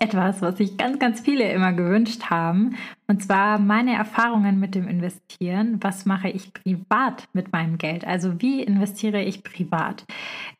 [0.00, 2.76] etwas, was sich ganz, ganz viele immer gewünscht haben.
[3.06, 5.78] Und zwar meine Erfahrungen mit dem Investieren.
[5.80, 8.06] Was mache ich privat mit meinem Geld?
[8.06, 10.04] Also wie investiere ich privat?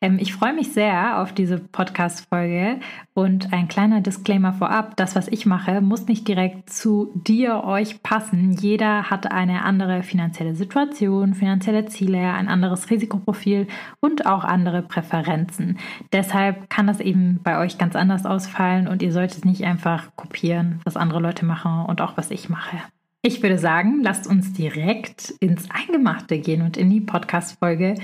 [0.01, 2.81] Ähm, ich freue mich sehr auf diese Podcast-Folge
[3.13, 4.97] und ein kleiner Disclaimer vorab.
[4.97, 8.51] Das, was ich mache, muss nicht direkt zu dir, euch passen.
[8.51, 13.67] Jeder hat eine andere finanzielle Situation, finanzielle Ziele, ein anderes Risikoprofil
[14.01, 15.79] und auch andere Präferenzen.
[16.11, 20.15] Deshalb kann das eben bei euch ganz anders ausfallen und ihr solltet solltet nicht einfach
[20.17, 22.77] kopieren, was andere Leute machen und auch was ich mache.
[23.21, 27.95] Ich würde sagen, lasst uns direkt ins Eingemachte gehen und in die Podcast-Folge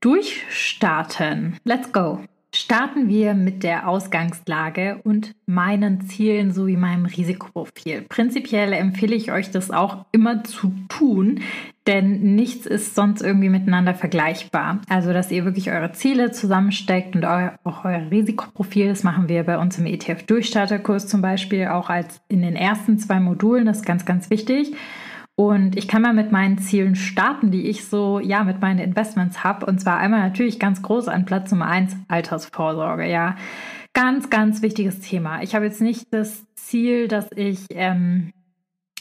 [0.00, 1.56] durchstarten.
[1.64, 2.20] Let's go!
[2.54, 8.06] Starten wir mit der Ausgangslage und meinen Zielen sowie meinem Risikoprofil.
[8.08, 11.40] Prinzipiell empfehle ich euch das auch immer zu tun,
[11.88, 14.82] denn nichts ist sonst irgendwie miteinander vergleichbar.
[14.88, 19.58] Also, dass ihr wirklich eure Ziele zusammensteckt und auch euer Risikoprofil, das machen wir bei
[19.58, 24.04] uns im ETF-Durchstarterkurs zum Beispiel auch als in den ersten zwei Modulen, das ist ganz,
[24.04, 24.74] ganz wichtig.
[25.34, 29.44] Und ich kann mal mit meinen Zielen starten, die ich so, ja, mit meinen Investments
[29.44, 29.64] habe.
[29.66, 33.36] Und zwar einmal natürlich ganz groß an Platz Nummer eins, Altersvorsorge, ja.
[33.94, 35.42] Ganz, ganz wichtiges Thema.
[35.42, 38.32] Ich habe jetzt nicht das Ziel, dass ich, ähm,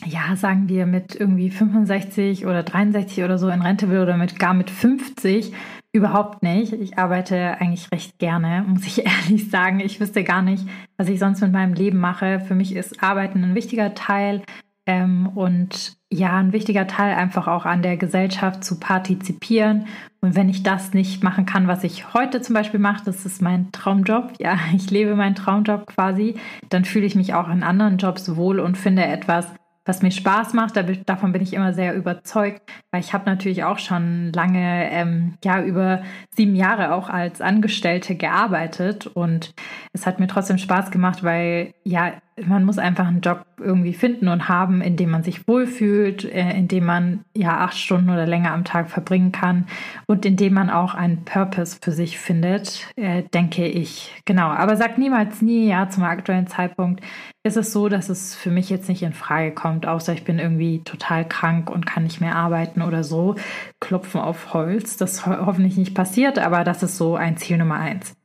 [0.08, 4.40] ja, sagen wir mit irgendwie 65 oder 63 oder so in Rente will oder mit
[4.40, 5.54] gar mit 50.
[5.92, 6.74] Überhaupt nicht.
[6.74, 9.80] Ich arbeite eigentlich recht gerne, muss ich ehrlich sagen.
[9.80, 10.66] Ich wüsste gar nicht,
[10.98, 12.40] was ich sonst mit meinem Leben mache.
[12.40, 14.44] Für mich ist Arbeiten ein wichtiger Teil
[14.86, 19.88] ähm, und ja, ein wichtiger Teil einfach auch an der Gesellschaft zu partizipieren.
[20.22, 23.42] Und wenn ich das nicht machen kann, was ich heute zum Beispiel mache, das ist
[23.42, 26.36] mein Traumjob, ja, ich lebe meinen Traumjob quasi,
[26.70, 29.48] dann fühle ich mich auch in anderen Jobs wohl und finde etwas,
[29.88, 30.76] was mir Spaß macht.
[31.06, 32.62] Davon bin ich immer sehr überzeugt,
[32.92, 36.02] weil ich habe natürlich auch schon lange, ähm, ja, über
[36.36, 39.54] sieben Jahre auch als Angestellte gearbeitet und
[39.94, 42.14] es hat mir trotzdem Spaß gemacht, weil ja,
[42.46, 46.52] man muss einfach einen Job irgendwie finden und haben, in dem man sich wohlfühlt, äh,
[46.52, 49.66] in dem man ja acht Stunden oder länger am Tag verbringen kann
[50.06, 54.14] und in dem man auch einen Purpose für sich findet, äh, denke ich.
[54.26, 54.48] Genau.
[54.50, 57.02] Aber sag niemals nie, ja, zum aktuellen Zeitpunkt
[57.44, 60.38] ist es so, dass es für mich jetzt nicht in Frage kommt, außer ich bin
[60.38, 63.36] irgendwie total krank und kann nicht mehr arbeiten oder so.
[63.80, 64.98] Klopfen auf Holz.
[64.98, 68.16] Das ho hoffentlich nicht passiert, aber das ist so ein Ziel Nummer eins.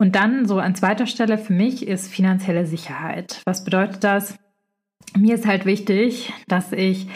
[0.00, 3.42] Und dann so an zweiter Stelle für mich ist finanzielle Sicherheit.
[3.44, 4.34] Was bedeutet das?
[5.14, 7.06] Mir ist halt wichtig, dass ich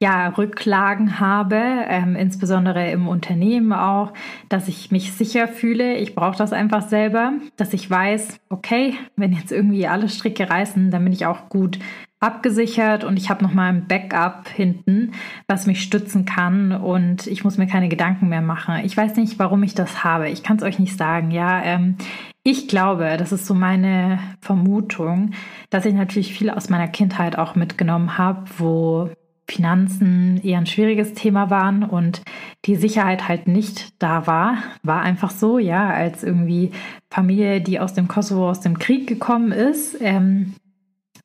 [0.00, 1.56] ja, Rücklagen habe,
[1.88, 4.12] ähm, insbesondere im Unternehmen auch,
[4.48, 5.96] dass ich mich sicher fühle.
[5.96, 10.92] Ich brauche das einfach selber, dass ich weiß, okay, wenn jetzt irgendwie alle Stricke reißen,
[10.92, 11.80] dann bin ich auch gut
[12.20, 15.12] abgesichert und ich habe noch mal ein Backup hinten,
[15.46, 18.80] was mich stützen kann und ich muss mir keine Gedanken mehr machen.
[18.84, 20.28] Ich weiß nicht, warum ich das habe.
[20.28, 21.30] Ich kann es euch nicht sagen.
[21.30, 21.96] Ja, ähm,
[22.42, 25.32] ich glaube, das ist so meine Vermutung,
[25.70, 29.10] dass ich natürlich viel aus meiner Kindheit auch mitgenommen habe, wo
[29.48, 32.22] Finanzen eher ein schwieriges Thema waren und
[32.66, 34.58] die Sicherheit halt nicht da war.
[34.82, 36.72] War einfach so, ja, als irgendwie
[37.10, 39.96] Familie, die aus dem Kosovo, aus dem Krieg gekommen ist.
[40.00, 40.54] Ähm,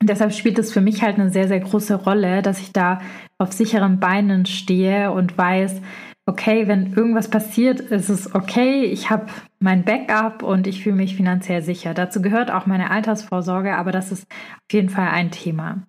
[0.04, 3.00] und deshalb spielt es für mich halt eine sehr, sehr große Rolle, dass ich da
[3.38, 5.80] auf sicheren Beinen stehe und weiß,
[6.26, 9.28] okay, wenn irgendwas passiert, ist es okay, ich habe
[9.60, 11.94] mein Backup und ich fühle mich finanziell sicher.
[11.94, 15.84] Dazu gehört auch meine Altersvorsorge, aber das ist auf jeden Fall ein Thema.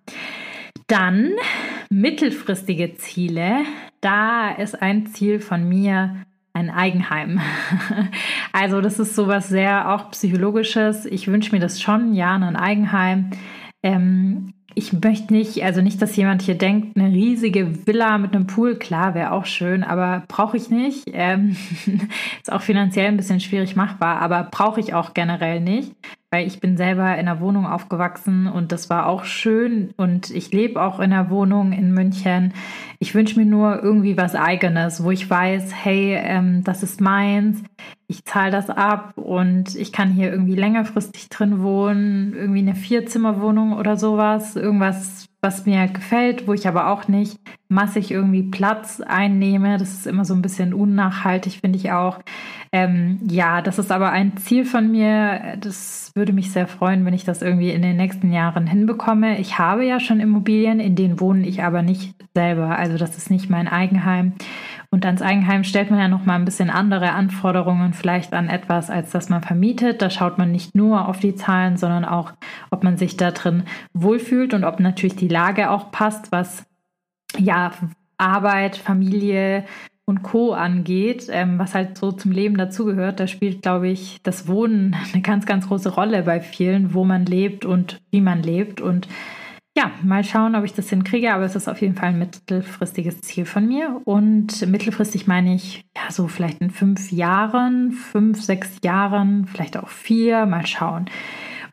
[0.86, 1.32] Dann
[1.90, 3.66] mittelfristige Ziele.
[4.00, 6.24] Da ist ein Ziel von mir
[6.54, 7.38] ein Eigenheim.
[8.54, 11.04] Also das ist sowas sehr auch psychologisches.
[11.04, 13.28] Ich wünsche mir das schon, ja, ein Eigenheim.
[13.86, 18.46] Ähm, ich möchte nicht, also nicht, dass jemand hier denkt, eine riesige Villa mit einem
[18.46, 21.04] Pool, klar, wäre auch schön, aber brauche ich nicht.
[21.12, 21.56] Ähm,
[22.42, 25.92] ist auch finanziell ein bisschen schwierig machbar, aber brauche ich auch generell nicht
[26.30, 30.52] weil ich bin selber in einer Wohnung aufgewachsen und das war auch schön und ich
[30.52, 32.52] lebe auch in einer Wohnung in München.
[32.98, 37.62] Ich wünsche mir nur irgendwie was eigenes, wo ich weiß, hey, ähm, das ist meins,
[38.08, 43.74] ich zahle das ab und ich kann hier irgendwie längerfristig drin wohnen, irgendwie eine Vierzimmerwohnung
[43.74, 47.38] oder sowas, irgendwas, was mir gefällt, wo ich aber auch nicht
[47.68, 49.78] massig irgendwie Platz einnehme.
[49.78, 52.18] Das ist immer so ein bisschen unnachhaltig, finde ich auch.
[52.72, 55.56] Ähm, ja, das ist aber ein Ziel von mir.
[55.60, 59.38] Das würde mich sehr freuen, wenn ich das irgendwie in den nächsten Jahren hinbekomme.
[59.38, 62.76] Ich habe ja schon Immobilien, in denen wohne ich aber nicht selber.
[62.76, 64.32] Also das ist nicht mein Eigenheim.
[64.90, 68.90] Und ans Eigenheim stellt man ja noch mal ein bisschen andere Anforderungen vielleicht an etwas,
[68.90, 70.02] als das man vermietet.
[70.02, 72.32] Da schaut man nicht nur auf die Zahlen, sondern auch,
[72.70, 76.66] ob man sich da drin wohlfühlt und ob natürlich die Lage auch passt, was
[77.38, 77.72] ja
[78.18, 79.64] Arbeit, Familie
[80.06, 80.52] und Co.
[80.52, 83.18] angeht, ähm, was halt so zum Leben dazugehört.
[83.18, 87.26] Da spielt, glaube ich, das Wohnen eine ganz, ganz große Rolle bei vielen, wo man
[87.26, 88.80] lebt und wie man lebt.
[88.80, 89.08] Und
[89.76, 93.20] ja, mal schauen, ob ich das hinkriege, aber es ist auf jeden Fall ein mittelfristiges
[93.20, 94.00] Ziel von mir.
[94.04, 99.88] Und mittelfristig meine ich, ja, so vielleicht in fünf Jahren, fünf, sechs Jahren, vielleicht auch
[99.88, 101.10] vier, mal schauen.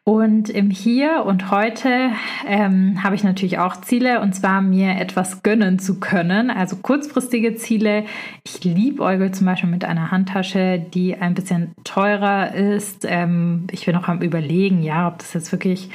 [0.05, 2.09] Und im Hier und Heute
[2.45, 6.49] ähm, habe ich natürlich auch Ziele und zwar mir etwas gönnen zu können.
[6.49, 8.03] Also kurzfristige Ziele.
[8.43, 13.05] Ich liebe Eugel zum Beispiel mit einer Handtasche, die ein bisschen teurer ist.
[13.07, 15.89] Ähm, ich bin noch am Überlegen, ja, ob das jetzt wirklich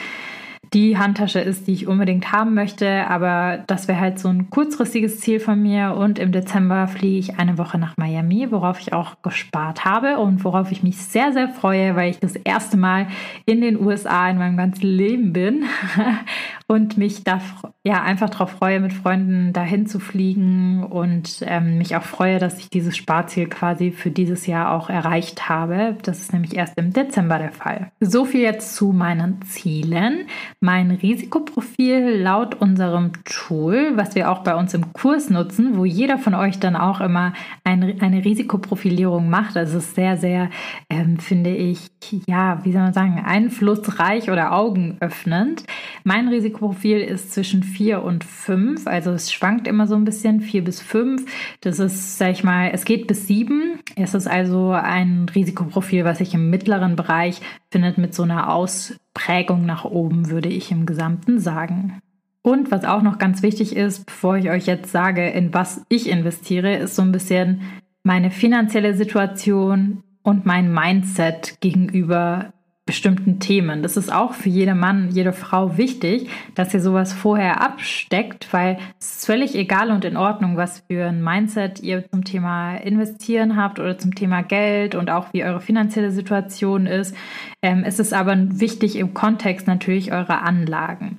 [0.72, 3.06] die Handtasche ist, die ich unbedingt haben möchte.
[3.08, 5.94] Aber das wäre halt so ein kurzfristiges Ziel von mir.
[5.94, 10.44] Und im Dezember fliege ich eine Woche nach Miami, worauf ich auch gespart habe und
[10.44, 13.08] worauf ich mich sehr, sehr freue, weil ich das erste Mal
[13.46, 15.64] in den USA in meinem ganzen Leben bin
[16.70, 17.40] und mich da
[17.82, 22.58] ja einfach darauf freue, mit Freunden dahin zu fliegen und ähm, mich auch freue, dass
[22.58, 25.96] ich dieses Sparziel quasi für dieses Jahr auch erreicht habe.
[26.02, 27.90] Das ist nämlich erst im Dezember der Fall.
[28.00, 30.26] So viel jetzt zu meinen Zielen.
[30.60, 36.18] Mein Risikoprofil laut unserem Tool, was wir auch bei uns im Kurs nutzen, wo jeder
[36.18, 37.32] von euch dann auch immer
[37.64, 39.56] ein, eine Risikoprofilierung macht.
[39.56, 40.50] Das ist sehr, sehr,
[40.90, 41.88] ähm, finde ich,
[42.26, 45.64] ja, wie soll man sagen, einflussreich oder augenöffnend.
[46.04, 48.86] Mein Risikoprofil Risikoprofil ist zwischen 4 und 5.
[48.86, 51.24] Also es schwankt immer so ein bisschen, 4 bis 5.
[51.60, 53.78] Das ist, sag ich mal, es geht bis 7.
[53.96, 57.40] Es ist also ein Risikoprofil, was sich im mittleren Bereich
[57.70, 62.00] findet mit so einer Ausprägung nach oben, würde ich im Gesamten sagen.
[62.42, 66.08] Und was auch noch ganz wichtig ist, bevor ich euch jetzt sage, in was ich
[66.08, 67.62] investiere, ist so ein bisschen
[68.02, 72.52] meine finanzielle Situation und mein Mindset gegenüber
[72.88, 73.82] bestimmten Themen.
[73.82, 78.78] Das ist auch für jeden Mann, jede Frau wichtig, dass ihr sowas vorher absteckt, weil
[78.98, 83.56] es ist völlig egal und in Ordnung, was für ein Mindset ihr zum Thema Investieren
[83.56, 87.14] habt oder zum Thema Geld und auch wie eure finanzielle Situation ist.
[87.60, 91.18] Ähm, es ist aber wichtig im Kontext natürlich eurer Anlagen.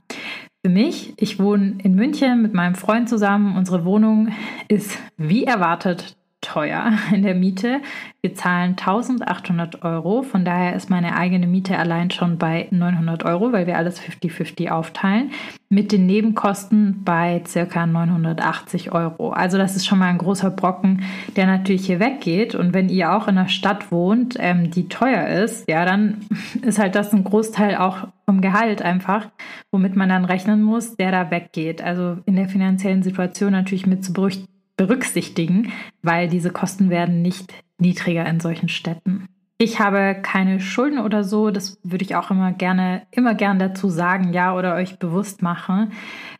[0.66, 3.56] Für mich, ich wohne in München mit meinem Freund zusammen.
[3.56, 4.30] Unsere Wohnung
[4.68, 7.82] ist wie erwartet teuer in der Miete.
[8.22, 10.24] Wir zahlen 1800 Euro.
[10.24, 14.70] Von daher ist meine eigene Miete allein schon bei 900 Euro, weil wir alles 50-50
[14.70, 15.32] aufteilen.
[15.70, 19.30] Mit den Nebenkosten bei circa 980 Euro.
[19.30, 21.04] Also das ist schon mal ein großer Brocken,
[21.36, 22.56] der natürlich hier weggeht.
[22.56, 26.26] Und wenn ihr auch in einer Stadt wohnt, ähm, die teuer ist, ja, dann
[26.62, 29.28] ist halt das ein Großteil auch vom Gehalt einfach,
[29.72, 31.82] womit man dann rechnen muss, der da weggeht.
[31.82, 37.54] Also in der finanziellen Situation natürlich mit zu berücksichtigen berücksichtigen, weil diese Kosten werden nicht
[37.80, 39.26] niedriger in solchen Städten.
[39.58, 43.90] Ich habe keine Schulden oder so, das würde ich auch immer gerne, immer gern dazu
[43.90, 45.92] sagen, ja, oder euch bewusst machen.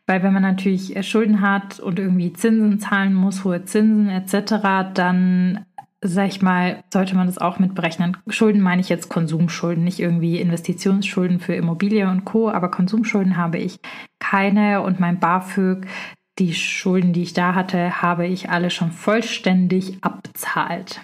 [0.06, 5.66] Weil wenn man natürlich Schulden hat und irgendwie Zinsen zahlen muss, hohe Zinsen etc., dann
[6.02, 8.16] sag ich mal, sollte man das auch mit berechnen.
[8.28, 13.58] Schulden meine ich jetzt Konsumschulden, nicht irgendwie Investitionsschulden für Immobilie und Co., aber Konsumschulden habe
[13.58, 13.80] ich
[14.18, 15.86] keine und mein BAföG
[16.40, 21.02] die Schulden, die ich da hatte, habe ich alle schon vollständig abbezahlt.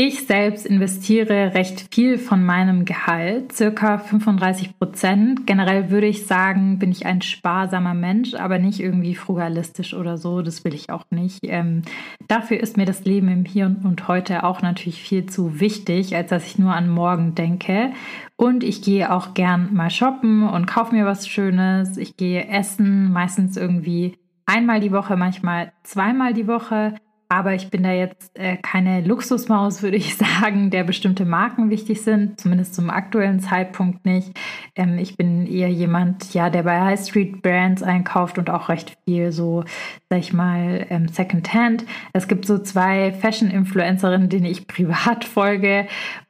[0.00, 5.44] Ich selbst investiere recht viel von meinem Gehalt, circa 35 Prozent.
[5.44, 10.40] Generell würde ich sagen, bin ich ein sparsamer Mensch, aber nicht irgendwie frugalistisch oder so.
[10.40, 11.40] Das will ich auch nicht.
[11.42, 11.82] Ähm,
[12.28, 16.30] dafür ist mir das Leben im Hier und Heute auch natürlich viel zu wichtig, als
[16.30, 17.90] dass ich nur an morgen denke.
[18.36, 21.96] Und ich gehe auch gern mal shoppen und kaufe mir was Schönes.
[21.96, 24.14] Ich gehe essen, meistens irgendwie
[24.48, 26.94] einmal die Woche, manchmal zweimal die Woche.
[27.30, 32.00] Aber ich bin da jetzt äh, keine Luxusmaus, würde ich sagen, der bestimmte Marken wichtig
[32.02, 34.32] sind, zumindest zum aktuellen Zeitpunkt nicht.
[34.74, 38.96] Ähm, ich bin eher jemand, ja, der bei High Street Brands einkauft und auch recht
[39.04, 39.64] viel so,
[40.08, 41.84] sag ich mal, ähm, Secondhand.
[42.14, 45.86] Es gibt so zwei Fashion-Influencerinnen, denen ich privat folge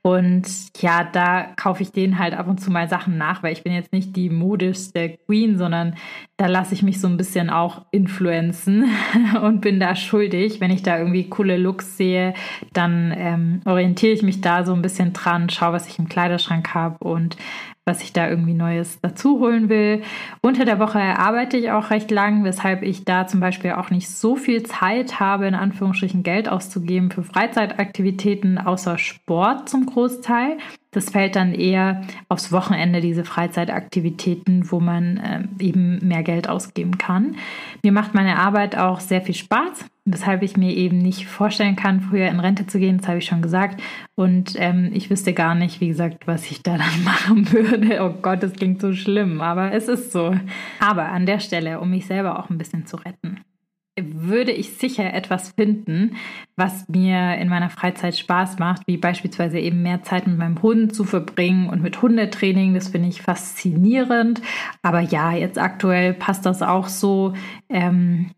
[0.09, 0.47] und
[0.81, 3.75] ja, da kaufe ich denen halt ab und zu mal Sachen nach, weil ich bin
[3.75, 5.97] jetzt nicht die modischste Queen, sondern
[6.39, 8.85] da lasse ich mich so ein bisschen auch influenzen
[9.43, 12.35] und bin da schuldig, wenn ich da irgendwie coole Looks sehe,
[12.73, 16.75] dann ähm, orientiere ich mich da so ein bisschen dran, schaue, was ich im Kleiderschrank
[16.75, 17.37] habe und
[17.89, 20.03] was ich da irgendwie Neues dazu holen will.
[20.43, 24.09] Unter der Woche arbeite ich auch recht lang, weshalb ich da zum Beispiel auch nicht
[24.11, 30.59] so viel Zeit habe, in Anführungsstrichen Geld auszugeben für Freizeitaktivitäten, außer Sport zum Großteil.
[30.91, 36.99] Das fällt dann eher aufs Wochenende, diese Freizeitaktivitäten, wo man äh, eben mehr Geld ausgeben
[36.99, 37.37] kann.
[37.83, 42.01] Mir macht meine Arbeit auch sehr viel Spaß, weshalb ich mir eben nicht vorstellen kann,
[42.01, 43.83] früher in Rente zu gehen, das habe ich schon gesagt.
[44.15, 48.03] Und ähm, ich wüsste gar nicht, wie gesagt, was ich da dann machen würde.
[48.03, 50.35] Oh Gott, das klingt so schlimm, aber es ist so.
[50.81, 53.41] Aber an der Stelle, um mich selber auch ein bisschen zu retten
[54.01, 56.17] würde ich sicher etwas finden,
[56.57, 60.95] was mir in meiner Freizeit Spaß macht, wie beispielsweise eben mehr Zeit mit meinem Hund
[60.95, 62.75] zu verbringen und mit Hundetraining.
[62.75, 64.41] Das finde ich faszinierend.
[64.83, 67.35] Aber ja, jetzt aktuell passt das auch so.
[67.69, 68.31] Ähm,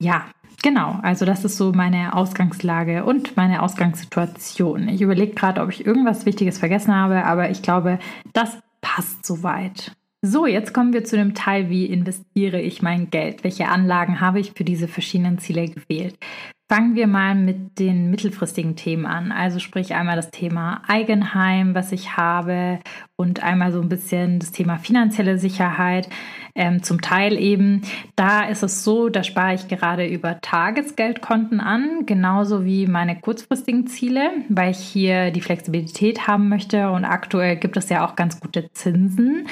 [0.00, 0.26] ja,
[0.64, 0.98] genau.
[1.02, 4.88] Also das ist so meine Ausgangslage und meine Ausgangssituation.
[4.88, 8.00] Ich überlege gerade, ob ich irgendwas Wichtiges vergessen habe, aber ich glaube,
[8.32, 9.92] das passt soweit.
[10.22, 13.44] So, jetzt kommen wir zu dem Teil, wie investiere ich mein Geld?
[13.44, 16.18] Welche Anlagen habe ich für diese verschiedenen Ziele gewählt?
[16.66, 19.32] Fangen wir mal mit den mittelfristigen Themen an.
[19.32, 22.78] Also sprich einmal das Thema Eigenheim, was ich habe
[23.16, 26.08] und einmal so ein bisschen das Thema finanzielle Sicherheit.
[26.54, 27.82] Ähm, zum Teil eben,
[28.16, 33.86] da ist es so, da spare ich gerade über Tagesgeldkonten an, genauso wie meine kurzfristigen
[33.86, 38.40] Ziele, weil ich hier die Flexibilität haben möchte und aktuell gibt es ja auch ganz
[38.40, 39.48] gute Zinsen.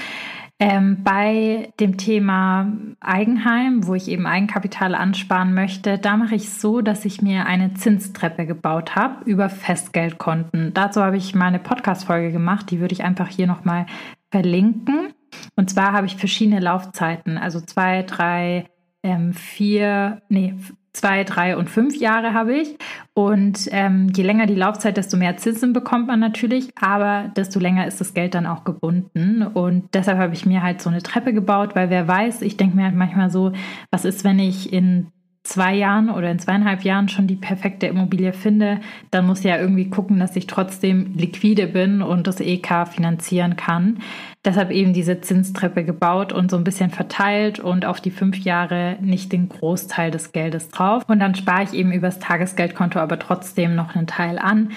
[0.64, 6.83] Ähm, bei dem Thema Eigenheim, wo ich eben Eigenkapital ansparen möchte, da mache ich so,
[6.83, 10.73] dass ich mir eine Zinstreppe gebaut habe über Festgeldkonten.
[10.73, 13.87] Dazu habe ich mal eine Podcast-Folge gemacht, die würde ich einfach hier nochmal
[14.31, 15.12] verlinken.
[15.57, 18.66] Und zwar habe ich verschiedene Laufzeiten, also zwei, drei,
[19.02, 20.54] ähm, vier, nee,
[20.92, 22.76] zwei, drei und fünf Jahre habe ich.
[23.14, 27.87] Und ähm, je länger die Laufzeit, desto mehr Zinsen bekommt man natürlich, aber desto länger
[27.87, 29.42] ist das Geld dann auch gebunden.
[29.42, 32.76] Und deshalb habe ich mir halt so eine Treppe gebaut, weil wer weiß, ich denke
[32.76, 33.52] mir halt manchmal so,
[33.90, 35.08] was ist, wenn ich in
[35.44, 38.80] zwei Jahren oder in zweieinhalb Jahren schon die perfekte Immobilie finde,
[39.11, 43.56] dann muss ich ja irgendwie gucken, dass ich trotzdem liquide bin und das EK finanzieren
[43.56, 43.99] kann.
[44.44, 48.96] Deshalb eben diese Zinstreppe gebaut und so ein bisschen verteilt und auf die fünf Jahre
[49.00, 51.04] nicht den Großteil des Geldes drauf.
[51.06, 54.72] Und dann spare ich eben übers Tagesgeldkonto aber trotzdem noch einen Teil an.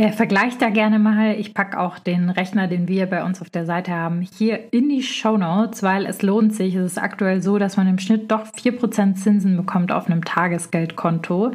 [0.00, 1.34] Äh, vergleicht da gerne mal.
[1.40, 4.88] Ich packe auch den Rechner, den wir bei uns auf der Seite haben, hier in
[4.88, 6.76] die Show Notes, weil es lohnt sich.
[6.76, 11.50] Es ist aktuell so, dass man im Schnitt doch 4% Zinsen bekommt auf einem Tagesgeldkonto,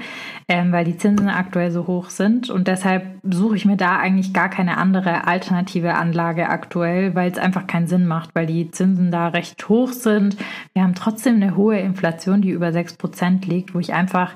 [0.49, 2.49] ähm, weil die Zinsen aktuell so hoch sind.
[2.49, 7.37] Und deshalb suche ich mir da eigentlich gar keine andere alternative Anlage aktuell, weil es
[7.37, 10.35] einfach keinen Sinn macht, weil die Zinsen da recht hoch sind.
[10.73, 14.33] Wir haben trotzdem eine hohe Inflation, die über 6% liegt, wo ich einfach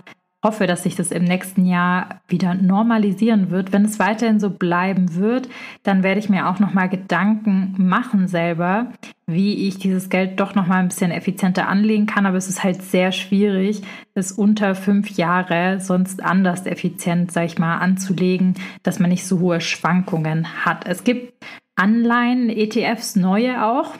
[0.48, 3.74] hoffe, dass sich das im nächsten Jahr wieder normalisieren wird.
[3.74, 5.50] Wenn es weiterhin so bleiben wird,
[5.84, 8.94] dann werde ich mir auch noch mal Gedanken machen selber,
[9.26, 12.26] wie ich dieses Geld doch noch mal ein bisschen effizienter anlegen kann.
[12.26, 13.82] Aber es ist halt sehr schwierig,
[14.14, 19.42] es unter fünf Jahre sonst anders effizient, sag ich mal, anzulegen, dass man nicht so
[19.42, 20.88] hohe Schwankungen hat.
[20.88, 21.34] Es gibt
[21.76, 23.96] Anleihen, ETFs, neue auch,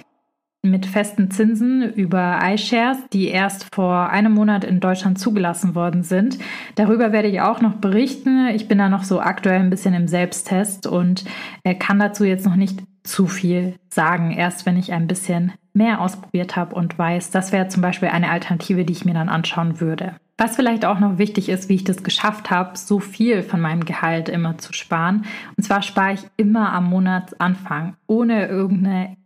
[0.70, 6.38] mit festen Zinsen über iShares, die erst vor einem Monat in Deutschland zugelassen worden sind.
[6.76, 8.48] Darüber werde ich auch noch berichten.
[8.48, 11.26] Ich bin da noch so aktuell ein bisschen im Selbsttest und
[11.64, 16.02] äh, kann dazu jetzt noch nicht zu viel sagen, erst wenn ich ein bisschen mehr
[16.02, 19.80] ausprobiert habe und weiß, das wäre zum Beispiel eine Alternative, die ich mir dann anschauen
[19.80, 20.16] würde.
[20.40, 23.86] Was vielleicht auch noch wichtig ist, wie ich das geschafft habe, so viel von meinem
[23.86, 25.26] Gehalt immer zu sparen.
[25.56, 29.18] Und zwar spare ich immer am Monatsanfang, ohne irgendeine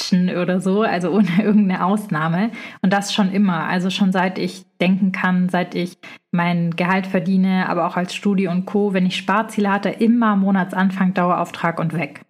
[0.00, 2.50] Expect oder so, also ohne irgendeine Ausnahme.
[2.82, 5.98] Und das schon immer, also schon seit ich denken kann, seit ich
[6.30, 11.14] mein Gehalt verdiene, aber auch als Studi und Co., wenn ich Sparziele hatte, immer Monatsanfang,
[11.14, 12.22] Dauerauftrag und weg.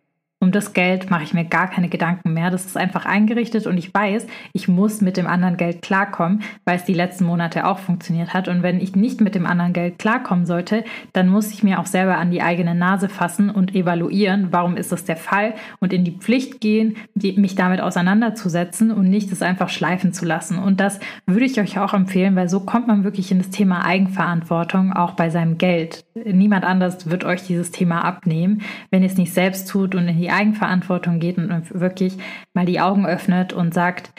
[0.42, 2.50] Um das Geld mache ich mir gar keine Gedanken mehr.
[2.50, 6.76] Das ist einfach eingerichtet und ich weiß, ich muss mit dem anderen Geld klarkommen, weil
[6.76, 8.48] es die letzten Monate auch funktioniert hat.
[8.48, 10.82] Und wenn ich nicht mit dem anderen Geld klarkommen sollte,
[11.12, 14.92] dann muss ich mir auch selber an die eigene Nase fassen und evaluieren, warum ist
[14.92, 19.68] das der Fall und in die Pflicht gehen, mich damit auseinanderzusetzen und nicht es einfach
[19.68, 20.58] schleifen zu lassen.
[20.58, 23.84] Und das würde ich euch auch empfehlen, weil so kommt man wirklich in das Thema
[23.84, 26.02] Eigenverantwortung auch bei seinem Geld.
[26.14, 30.18] Niemand anders wird euch dieses Thema abnehmen, wenn ihr es nicht selbst tut und in
[30.18, 32.16] die Eigenverantwortung geht und wirklich
[32.54, 34.12] mal die Augen öffnet und sagt,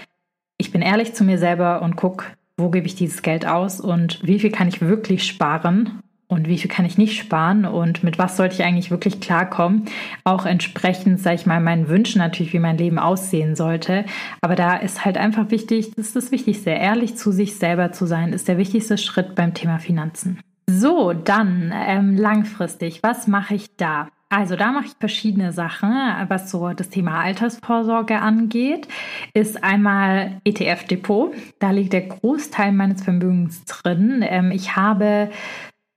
[0.58, 2.26] ich bin ehrlich zu mir selber und guck,
[2.58, 6.02] wo gebe ich dieses Geld aus und wie viel kann ich wirklich sparen
[6.32, 9.86] und wie viel kann ich nicht sparen und mit was sollte ich eigentlich wirklich klarkommen.
[10.24, 14.06] Auch entsprechend, sage ich mal, meinen Wünschen natürlich, wie mein Leben aussehen sollte.
[14.40, 18.06] Aber da ist halt einfach wichtig, das ist das Wichtigste, ehrlich zu sich selber zu
[18.06, 20.40] sein, ist der wichtigste Schritt beim Thema Finanzen.
[20.70, 24.08] So, dann ähm, langfristig, was mache ich da?
[24.32, 25.92] Also da mache ich verschiedene Sachen,
[26.30, 28.88] was so das Thema Altersvorsorge angeht.
[29.34, 31.34] Ist einmal ETF-Depot.
[31.60, 34.24] Da liegt der Großteil meines Vermögens drin.
[34.26, 35.32] Ähm, ich habe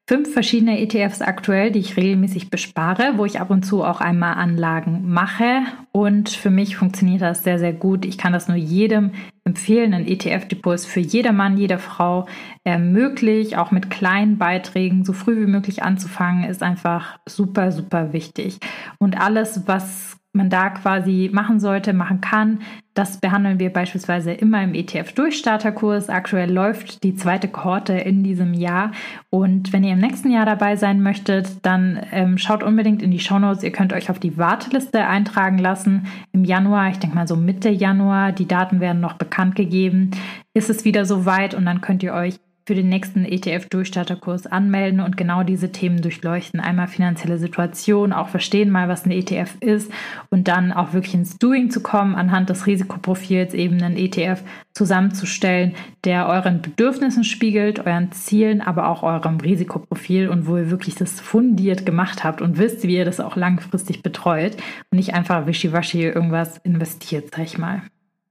[0.06, 4.34] fünf verschiedene ETFs aktuell, die ich regelmäßig bespare, wo ich ab und zu auch einmal
[4.34, 5.62] Anlagen mache.
[5.92, 8.04] Und für mich funktioniert das sehr, sehr gut.
[8.04, 9.12] Ich kann das nur jedem
[9.44, 9.94] empfehlen.
[9.94, 12.26] Ein ETF-Depot ist für jedermann, jede Frau
[12.64, 18.12] äh, möglich, auch mit kleinen Beiträgen so früh wie möglich anzufangen, ist einfach super, super
[18.12, 18.58] wichtig.
[18.99, 22.61] Und alles, was man da quasi machen sollte, machen kann.
[22.93, 26.09] Das behandeln wir beispielsweise immer im ETF-Durchstarterkurs.
[26.09, 28.93] Aktuell läuft die zweite Kohorte in diesem Jahr.
[29.31, 33.19] Und wenn ihr im nächsten Jahr dabei sein möchtet, dann ähm, schaut unbedingt in die
[33.19, 33.64] Shownotes.
[33.64, 36.07] Ihr könnt euch auf die Warteliste eintragen lassen.
[36.33, 40.12] Im Januar, ich denke mal so Mitte Januar, die Daten werden noch bekannt gegeben,
[40.53, 45.16] ist es wieder soweit und dann könnt ihr euch für den nächsten ETF-Durchstarterkurs anmelden und
[45.18, 46.61] genau diese Themen durchleuchten.
[46.61, 49.92] Einmal finanzielle Situation, auch verstehen mal, was ein ETF ist
[50.30, 54.42] und dann auch wirklich ins Doing zu kommen, anhand des Risikoprofils eben einen ETF
[54.73, 60.94] zusammenzustellen, der euren Bedürfnissen spiegelt, euren Zielen, aber auch eurem Risikoprofil und wo ihr wirklich
[60.94, 64.56] das fundiert gemacht habt und wisst, wie ihr das auch langfristig betreut
[64.90, 67.83] und nicht einfach wischiwaschi irgendwas investiert, sag ich mal.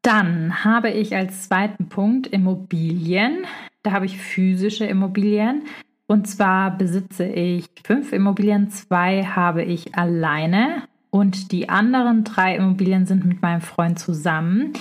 [0.01, 3.45] Dann habe ich als zweiten Punkt Immobilien.
[3.83, 5.63] Da habe ich physische Immobilien.
[6.07, 13.05] Und zwar besitze ich fünf Immobilien, zwei habe ich alleine und die anderen drei Immobilien
[13.05, 14.73] sind mit meinem Freund zusammen.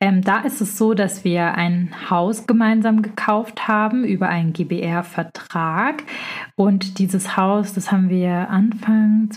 [0.00, 6.02] Ähm, da ist es so, dass wir ein Haus gemeinsam gekauft haben über einen GBR-Vertrag.
[6.56, 9.30] Und dieses Haus, das haben wir Anfang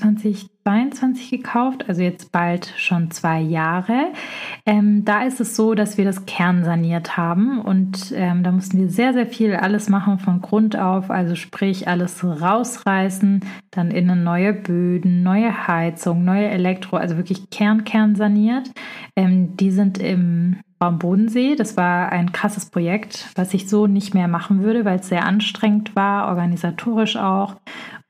[0.69, 4.11] 2022 gekauft, also jetzt bald schon zwei Jahre.
[4.65, 8.77] Ähm, da ist es so, dass wir das Kern saniert haben und ähm, da mussten
[8.77, 14.23] wir sehr, sehr viel alles machen von Grund auf, also sprich alles rausreißen, dann innen
[14.23, 18.69] neue Böden, neue Heizung, neue Elektro, also wirklich Kern, Kern saniert.
[19.15, 20.57] Ähm, die sind im
[20.87, 21.55] am Bodensee.
[21.55, 25.25] Das war ein krasses Projekt, was ich so nicht mehr machen würde, weil es sehr
[25.25, 27.55] anstrengend war, organisatorisch auch.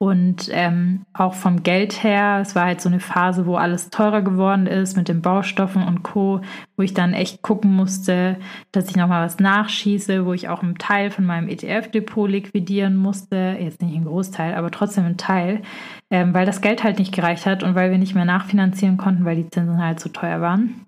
[0.01, 4.21] Und ähm, auch vom Geld her, es war halt so eine Phase, wo alles teurer
[4.21, 6.39] geworden ist mit den Baustoffen und Co.,
[6.77, 8.37] wo ich dann echt gucken musste,
[8.71, 13.57] dass ich nochmal was nachschieße, wo ich auch einen Teil von meinem ETF-Depot liquidieren musste.
[13.59, 15.63] Jetzt nicht einen Großteil, aber trotzdem einen Teil,
[16.09, 19.25] ähm, weil das Geld halt nicht gereicht hat und weil wir nicht mehr nachfinanzieren konnten,
[19.25, 20.85] weil die Zinsen halt zu teuer waren.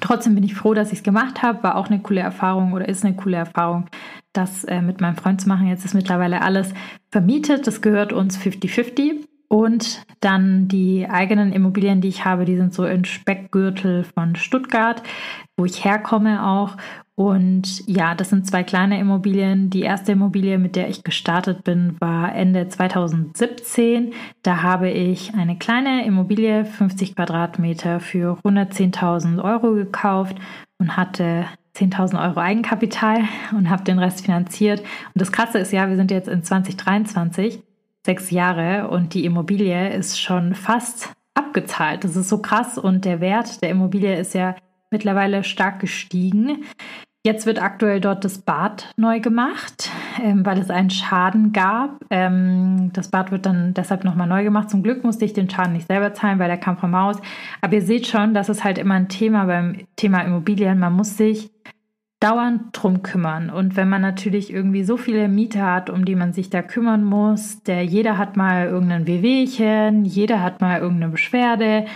[0.00, 1.62] Trotzdem bin ich froh, dass ich es gemacht habe.
[1.62, 3.86] War auch eine coole Erfahrung oder ist eine coole Erfahrung,
[4.32, 5.68] das äh, mit meinem Freund zu machen.
[5.68, 6.72] Jetzt ist mittlerweile alles
[7.10, 7.66] vermietet.
[7.66, 9.24] Das gehört uns 50-50.
[9.48, 15.02] Und dann die eigenen Immobilien, die ich habe, die sind so in Speckgürtel von Stuttgart,
[15.56, 16.76] wo ich herkomme auch.
[17.16, 19.70] Und ja, das sind zwei kleine Immobilien.
[19.70, 24.12] Die erste Immobilie, mit der ich gestartet bin, war Ende 2017.
[24.42, 30.36] Da habe ich eine kleine Immobilie, 50 Quadratmeter, für 110.000 Euro gekauft
[30.78, 33.20] und hatte 10.000 Euro Eigenkapital
[33.52, 34.80] und habe den Rest finanziert.
[34.80, 37.62] Und das Krasse ist ja, wir sind jetzt in 2023,
[38.04, 42.04] sechs Jahre, und die Immobilie ist schon fast abgezahlt.
[42.04, 44.54] Das ist so krass und der Wert der Immobilie ist ja
[44.90, 46.64] mittlerweile stark gestiegen.
[47.26, 49.90] Jetzt wird aktuell dort das Bad neu gemacht,
[50.22, 52.04] ähm, weil es einen Schaden gab.
[52.08, 54.70] Ähm, das Bad wird dann deshalb nochmal neu gemacht.
[54.70, 57.16] Zum Glück musste ich den Schaden nicht selber zahlen, weil der kam vom Haus.
[57.60, 60.78] Aber ihr seht schon, das ist halt immer ein Thema beim Thema Immobilien.
[60.78, 61.50] Man muss sich
[62.20, 63.50] dauernd drum kümmern.
[63.50, 67.02] Und wenn man natürlich irgendwie so viele Mieter hat, um die man sich da kümmern
[67.02, 71.86] muss, der jeder hat mal irgendein Wehwehchen, jeder hat mal irgendeine Beschwerde,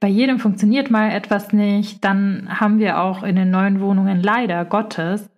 [0.00, 4.64] bei jedem funktioniert mal etwas nicht, dann haben wir auch in den neuen Wohnungen leider
[4.64, 5.28] Gottes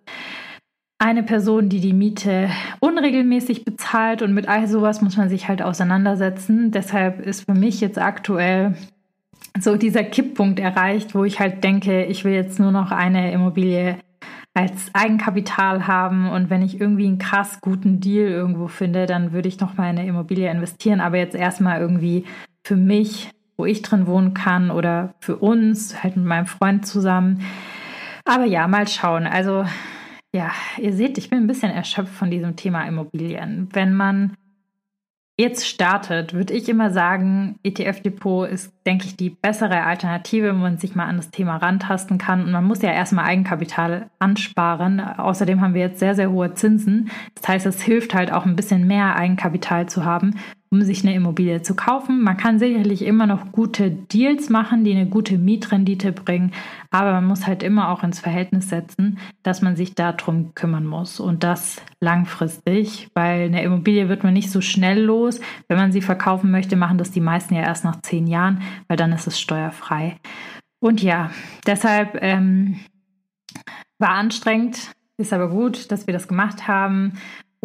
[0.98, 2.48] eine Person, die die Miete
[2.78, 6.70] unregelmäßig bezahlt und mit all sowas muss man sich halt auseinandersetzen.
[6.70, 8.76] Deshalb ist für mich jetzt aktuell
[9.58, 13.96] so dieser Kipppunkt erreicht, wo ich halt denke, ich will jetzt nur noch eine Immobilie
[14.54, 19.48] als Eigenkapital haben und wenn ich irgendwie einen krass guten Deal irgendwo finde, dann würde
[19.48, 22.24] ich noch mal in eine Immobilie investieren, aber jetzt erstmal irgendwie
[22.64, 23.30] für mich
[23.62, 27.42] wo ich drin wohnen kann oder für uns, halt mit meinem Freund zusammen.
[28.24, 29.24] Aber ja, mal schauen.
[29.24, 29.64] Also
[30.34, 33.68] ja, ihr seht, ich bin ein bisschen erschöpft von diesem Thema Immobilien.
[33.72, 34.32] Wenn man
[35.38, 40.78] jetzt startet, würde ich immer sagen, ETF-Depot ist, denke ich, die bessere Alternative, wenn man
[40.78, 42.42] sich mal an das Thema rantasten kann.
[42.42, 44.98] Und man muss ja erstmal Eigenkapital ansparen.
[44.98, 47.12] Außerdem haben wir jetzt sehr, sehr hohe Zinsen.
[47.36, 50.34] Das heißt, es hilft halt auch ein bisschen mehr Eigenkapital zu haben
[50.72, 52.22] um sich eine Immobilie zu kaufen.
[52.22, 56.52] Man kann sicherlich immer noch gute Deals machen, die eine gute Mietrendite bringen,
[56.90, 61.20] aber man muss halt immer auch ins Verhältnis setzen, dass man sich darum kümmern muss
[61.20, 65.40] und das langfristig, weil eine Immobilie wird man nicht so schnell los.
[65.68, 68.96] Wenn man sie verkaufen möchte, machen das die meisten ja erst nach zehn Jahren, weil
[68.96, 70.16] dann ist es steuerfrei.
[70.80, 71.30] Und ja,
[71.66, 72.80] deshalb ähm,
[73.98, 77.12] war anstrengend, ist aber gut, dass wir das gemacht haben.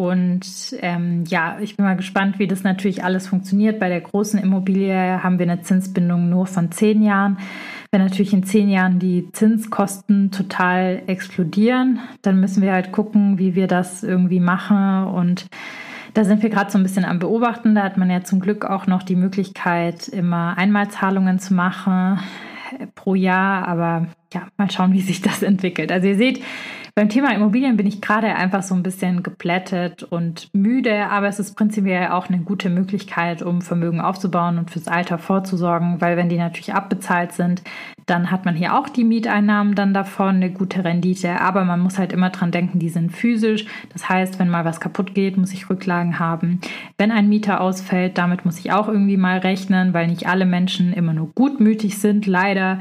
[0.00, 3.80] Und ähm, ja, ich bin mal gespannt, wie das natürlich alles funktioniert.
[3.80, 7.38] Bei der großen Immobilie haben wir eine Zinsbindung nur von zehn Jahren.
[7.90, 13.56] Wenn natürlich in zehn Jahren die Zinskosten total explodieren, dann müssen wir halt gucken, wie
[13.56, 15.08] wir das irgendwie machen.
[15.08, 15.48] Und
[16.14, 17.74] da sind wir gerade so ein bisschen am Beobachten.
[17.74, 22.20] Da hat man ja zum Glück auch noch die Möglichkeit, immer Einmalzahlungen zu machen
[22.94, 23.66] pro Jahr.
[23.66, 25.90] Aber ja, mal schauen, wie sich das entwickelt.
[25.90, 26.40] Also ihr seht,
[26.98, 31.38] beim Thema Immobilien bin ich gerade einfach so ein bisschen geplättet und müde, aber es
[31.38, 36.28] ist prinzipiell auch eine gute Möglichkeit, um Vermögen aufzubauen und fürs Alter vorzusorgen, weil wenn
[36.28, 37.62] die natürlich abbezahlt sind,
[38.06, 42.00] dann hat man hier auch die Mieteinnahmen dann davon, eine gute Rendite, aber man muss
[42.00, 43.66] halt immer dran denken, die sind physisch.
[43.92, 46.60] Das heißt, wenn mal was kaputt geht, muss ich Rücklagen haben.
[46.96, 50.92] Wenn ein Mieter ausfällt, damit muss ich auch irgendwie mal rechnen, weil nicht alle Menschen
[50.92, 52.80] immer nur gutmütig sind, leider.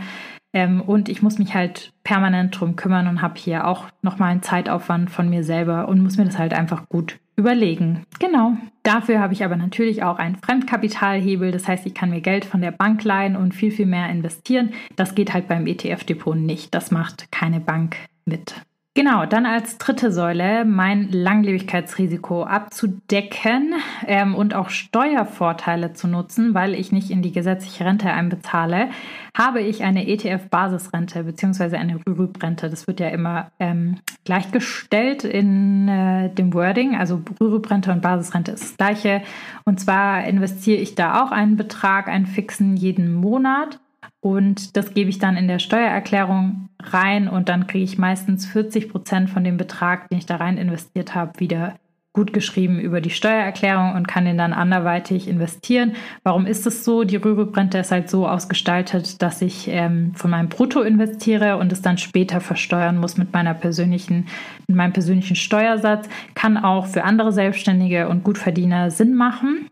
[0.53, 4.43] Ähm, und ich muss mich halt permanent drum kümmern und habe hier auch nochmal einen
[4.43, 8.03] Zeitaufwand von mir selber und muss mir das halt einfach gut überlegen.
[8.19, 8.53] Genau.
[8.83, 11.51] Dafür habe ich aber natürlich auch einen Fremdkapitalhebel.
[11.51, 14.71] Das heißt, ich kann mir Geld von der Bank leihen und viel, viel mehr investieren.
[14.95, 16.73] Das geht halt beim ETF-Depot nicht.
[16.73, 18.55] Das macht keine Bank mit.
[18.97, 23.75] Genau, dann als dritte Säule mein Langlebigkeitsrisiko abzudecken
[24.07, 28.89] ähm, und auch Steuervorteile zu nutzen, weil ich nicht in die gesetzliche Rente einbezahle,
[29.37, 31.75] habe ich eine ETF-Basisrente bzw.
[31.75, 32.71] eine Rürup-Rente.
[32.71, 36.95] Das wird ja immer ähm, gleichgestellt in äh, dem Wording.
[36.95, 39.21] Also Rürup-Rente und Basisrente ist das gleiche.
[39.63, 43.77] Und zwar investiere ich da auch einen Betrag, einen fixen jeden Monat
[44.19, 48.89] und das gebe ich dann in der Steuererklärung rein und dann kriege ich meistens 40
[48.89, 51.75] Prozent von dem Betrag, den ich da rein investiert habe, wieder
[52.17, 55.93] gut geschrieben über die Steuererklärung und kann den dann anderweitig investieren.
[56.23, 57.03] Warum ist es so?
[57.03, 61.83] Die Rürup-Rente ist halt so ausgestaltet, dass ich ähm, von meinem Brutto investiere und es
[61.83, 64.25] dann später versteuern muss mit meiner persönlichen,
[64.67, 66.09] mit meinem persönlichen Steuersatz.
[66.33, 69.69] Kann auch für andere Selbstständige und Gutverdiener Sinn machen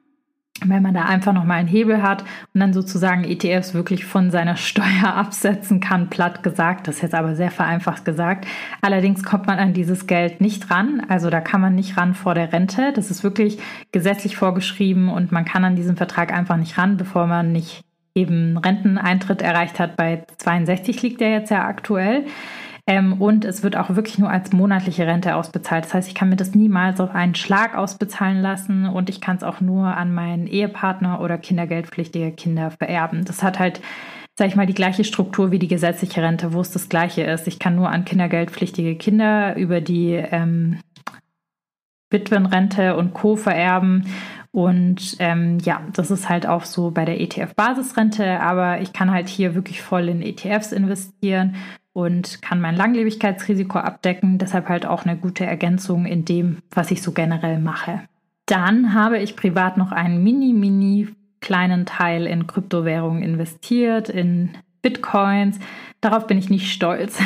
[0.69, 2.23] wenn man da einfach nochmal einen Hebel hat
[2.53, 7.15] und dann sozusagen ETFs wirklich von seiner Steuer absetzen kann, platt gesagt, das ist jetzt
[7.15, 8.45] aber sehr vereinfacht gesagt.
[8.81, 12.35] Allerdings kommt man an dieses Geld nicht ran, also da kann man nicht ran vor
[12.35, 12.93] der Rente.
[12.93, 13.59] Das ist wirklich
[13.91, 17.83] gesetzlich vorgeschrieben und man kann an diesen Vertrag einfach nicht ran, bevor man nicht
[18.15, 19.97] eben Renteneintritt erreicht hat.
[19.97, 22.25] Bei 62 liegt der jetzt ja aktuell.
[22.87, 25.85] Ähm, und es wird auch wirklich nur als monatliche Rente ausbezahlt.
[25.85, 29.37] Das heißt, ich kann mir das niemals auf einen Schlag ausbezahlen lassen und ich kann
[29.37, 33.25] es auch nur an meinen Ehepartner oder kindergeldpflichtige Kinder vererben.
[33.25, 33.81] Das hat halt
[34.37, 37.47] sage ich mal, die gleiche Struktur wie die gesetzliche Rente, wo es das gleiche ist.
[37.47, 40.79] Ich kann nur an kindergeldpflichtige Kinder über die ähm,
[42.09, 43.37] Witwenrente und Co.
[43.37, 44.05] vererben.
[44.51, 49.29] Und ähm, ja, das ist halt auch so bei der ETF-Basisrente, aber ich kann halt
[49.29, 51.55] hier wirklich voll in ETFs investieren
[51.95, 54.37] und kann mein Langlebigkeitsrisiko abdecken.
[54.37, 58.01] Deshalb halt auch eine gute Ergänzung in dem, was ich so generell mache.
[58.45, 61.07] Dann habe ich privat noch einen mini, mini
[61.39, 64.49] kleinen Teil in Kryptowährungen investiert, in
[64.81, 65.57] Bitcoins.
[66.01, 67.17] Darauf bin ich nicht stolz.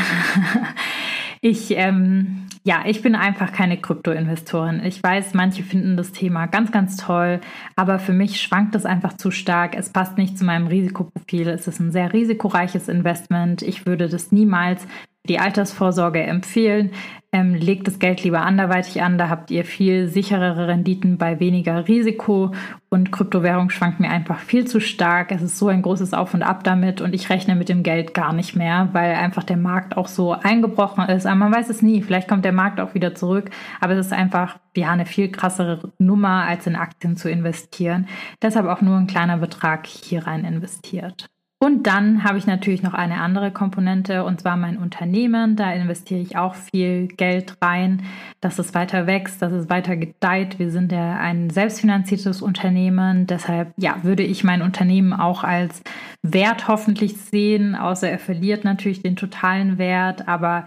[1.42, 4.82] ich ähm, ja, ich bin einfach keine Krypto-Investorin.
[4.84, 7.40] Ich weiß, manche finden das Thema ganz, ganz toll,
[7.76, 9.76] aber für mich schwankt es einfach zu stark.
[9.76, 11.48] Es passt nicht zu meinem Risikoprofil.
[11.48, 13.62] Es ist ein sehr risikoreiches Investment.
[13.62, 14.86] Ich würde das niemals
[15.30, 16.92] die Altersvorsorge empfehlen.
[17.32, 21.88] Ähm, legt das Geld lieber anderweitig an, da habt ihr viel sicherere Renditen bei weniger
[21.88, 22.54] Risiko
[22.90, 25.32] und Kryptowährung schwankt mir einfach viel zu stark.
[25.32, 28.16] Es ist so ein großes Auf und Ab damit und ich rechne mit dem Geld
[28.16, 31.28] gar nicht mehr, weil einfach der Markt auch so eingebrochen ist.
[31.28, 34.14] Aber man weiß es nie, vielleicht kommt der Markt auch wieder zurück, aber es ist
[34.14, 38.08] einfach ja eine viel krassere Nummer als in Aktien zu investieren.
[38.42, 41.30] Deshalb auch nur ein kleiner Betrag hier rein investiert.
[41.62, 45.58] Und dann habe ich natürlich noch eine andere Komponente und zwar mein Unternehmen.
[45.58, 48.04] Da investiere ich auch viel Geld rein,
[48.40, 50.58] dass es weiter wächst, dass es weiter gedeiht.
[50.58, 53.28] Wir sind ja ein selbstfinanziertes Unternehmen.
[53.28, 55.84] Deshalb ja, würde ich mein Unternehmen auch als
[56.22, 60.64] Wert hoffentlich sehen, außer er verliert natürlich den totalen Wert, aber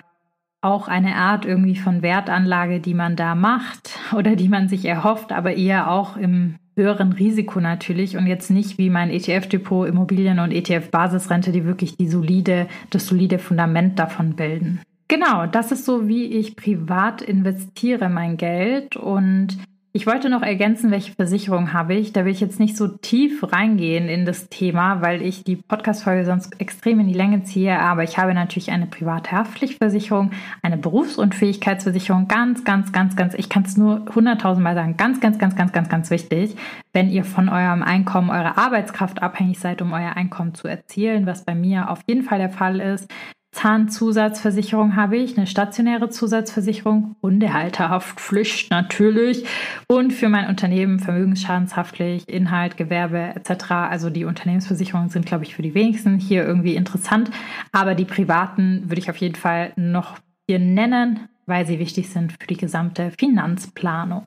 [0.60, 5.32] auch eine Art irgendwie von Wertanlage, die man da macht oder die man sich erhofft,
[5.32, 10.52] aber eher auch im höheren Risiko natürlich und jetzt nicht wie mein ETF-Depot Immobilien und
[10.52, 14.80] ETF-Basisrente, die wirklich die solide, das solide Fundament davon bilden.
[15.08, 19.58] Genau, das ist so, wie ich privat investiere mein Geld und
[19.94, 22.14] Ich wollte noch ergänzen, welche Versicherung habe ich.
[22.14, 26.24] Da will ich jetzt nicht so tief reingehen in das Thema, weil ich die Podcast-Folge
[26.24, 27.78] sonst extrem in die Länge ziehe.
[27.78, 30.30] Aber ich habe natürlich eine private Haftpflichtversicherung,
[30.62, 32.26] eine Berufsunfähigkeitsversicherung.
[32.26, 34.96] Ganz, ganz, ganz, ganz, ich kann es nur hunderttausendmal sagen.
[34.96, 36.56] Ganz, ganz, ganz, ganz, ganz, ganz wichtig,
[36.94, 41.44] wenn ihr von eurem Einkommen, eurer Arbeitskraft abhängig seid, um euer Einkommen zu erzielen, was
[41.44, 43.10] bei mir auf jeden Fall der Fall ist.
[43.52, 49.44] Zahnzusatzversicherung habe ich, eine stationäre Zusatzversicherung, Hundehalterhaftpflicht natürlich
[49.88, 53.70] und für mein Unternehmen Vermögensschadenshaftpflicht, Inhalt, Gewerbe etc.
[53.70, 57.30] Also die Unternehmensversicherungen sind, glaube ich, für die wenigsten hier irgendwie interessant,
[57.72, 62.32] aber die privaten würde ich auf jeden Fall noch hier nennen, weil sie wichtig sind
[62.32, 64.26] für die gesamte Finanzplanung.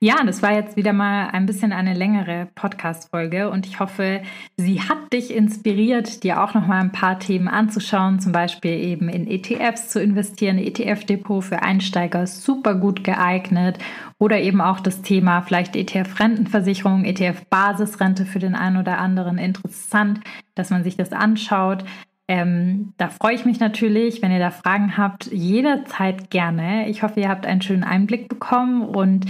[0.00, 4.22] Ja, das war jetzt wieder mal ein bisschen eine längere Podcast-Folge und ich hoffe,
[4.56, 9.08] sie hat dich inspiriert, dir auch noch mal ein paar Themen anzuschauen, zum Beispiel eben
[9.08, 10.58] in ETFs zu investieren.
[10.58, 13.78] ETF-Depot für Einsteiger super gut geeignet
[14.18, 20.20] oder eben auch das Thema vielleicht ETF-Rentenversicherung, ETF-Basisrente für den einen oder anderen interessant,
[20.54, 21.84] dass man sich das anschaut.
[22.26, 26.88] Ähm, da freue ich mich natürlich, wenn ihr da Fragen habt, jederzeit gerne.
[26.88, 29.26] Ich hoffe, ihr habt einen schönen Einblick bekommen und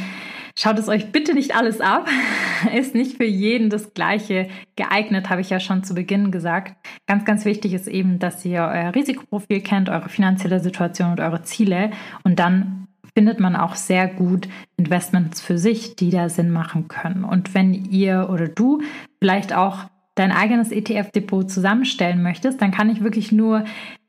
[0.57, 2.09] schaut es euch bitte nicht alles ab.
[2.75, 6.77] ist nicht für jeden das Gleiche geeignet, habe ich ja schon zu Beginn gesagt.
[7.07, 11.43] Ganz, ganz wichtig ist eben, dass ihr euer Risikoprofil kennt, eure finanzielle Situation und eure
[11.43, 11.91] Ziele
[12.23, 17.25] und dann findet man auch sehr gut Investments für sich, die da Sinn machen können.
[17.25, 18.83] Und wenn ihr oder du
[19.21, 23.65] vielleicht auch dein eigenes ETF-Depot zusammenstellen möchtest, dann kann ich wirklich nur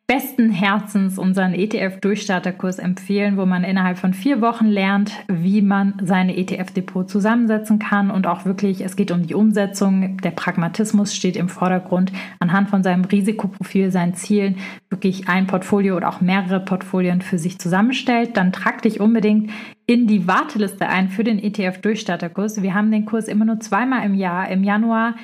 [0.07, 6.37] besten Herzens unseren ETF-Durchstarterkurs empfehlen, wo man innerhalb von vier Wochen lernt, wie man seine
[6.37, 11.49] ETF-Depot zusammensetzen kann und auch wirklich, es geht um die Umsetzung, der Pragmatismus steht im
[11.49, 14.57] Vordergrund, anhand von seinem Risikoprofil, seinen Zielen,
[14.91, 19.49] wirklich ein Portfolio oder auch mehrere Portfolien für sich zusammenstellt, dann trag dich unbedingt
[19.87, 22.61] in die Warteliste ein für den ETF-Durchstarterkurs.
[22.61, 24.49] Wir haben den Kurs immer nur zweimal im Jahr.
[24.49, 25.15] Im Januar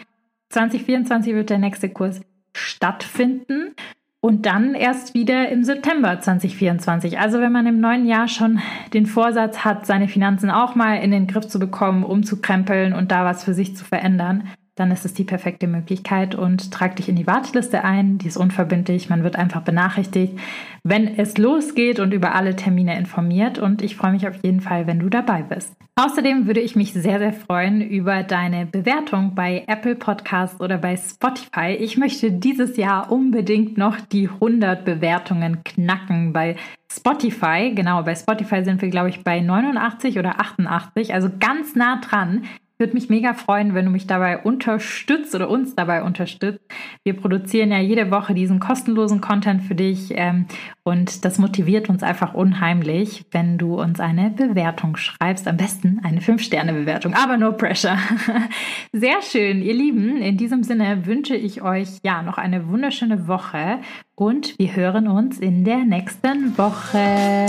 [0.51, 2.21] 2024 wird der nächste Kurs
[2.53, 3.75] stattfinden
[4.21, 7.19] und dann erst wieder im September 2024.
[7.19, 8.59] Also wenn man im neuen Jahr schon
[8.93, 13.25] den Vorsatz hat, seine Finanzen auch mal in den Griff zu bekommen, umzukrempeln und da
[13.25, 17.15] was für sich zu verändern, dann ist es die perfekte Möglichkeit und trag dich in
[17.15, 18.17] die Warteliste ein.
[18.17, 19.09] Die ist unverbindlich.
[19.09, 20.39] Man wird einfach benachrichtigt,
[20.83, 23.59] wenn es losgeht und über alle Termine informiert.
[23.59, 25.73] Und ich freue mich auf jeden Fall, wenn du dabei bist.
[25.95, 30.95] Außerdem würde ich mich sehr, sehr freuen über deine Bewertung bei Apple Podcasts oder bei
[30.95, 31.75] Spotify.
[31.77, 36.55] Ich möchte dieses Jahr unbedingt noch die 100 Bewertungen knacken bei
[36.91, 37.73] Spotify.
[37.75, 42.43] Genau, bei Spotify sind wir, glaube ich, bei 89 oder 88, also ganz nah dran.
[42.81, 46.61] Würde mich mega freuen, wenn du mich dabei unterstützt oder uns dabei unterstützt.
[47.03, 50.47] Wir produzieren ja jede Woche diesen kostenlosen Content für dich ähm,
[50.81, 55.47] und das motiviert uns einfach unheimlich, wenn du uns eine Bewertung schreibst.
[55.47, 57.99] Am besten eine 5-Sterne-Bewertung, aber no pressure.
[58.91, 60.17] Sehr schön, ihr Lieben.
[60.17, 63.77] In diesem Sinne wünsche ich euch ja noch eine wunderschöne Woche
[64.15, 67.45] und wir hören uns in der nächsten Woche.